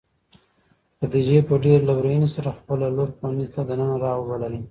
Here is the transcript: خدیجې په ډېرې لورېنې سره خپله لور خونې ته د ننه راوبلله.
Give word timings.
خدیجې 0.97 1.39
په 1.49 1.53
ډېرې 1.63 1.85
لورېنې 1.89 2.29
سره 2.35 2.57
خپله 2.59 2.85
لور 2.95 3.09
خونې 3.17 3.47
ته 3.53 3.61
د 3.67 3.69
ننه 3.79 3.95
راوبلله. 4.03 4.59